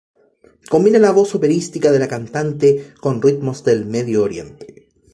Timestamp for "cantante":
2.07-2.93